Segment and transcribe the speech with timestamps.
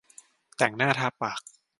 [0.57, 1.41] แต่งหน้าทาปาก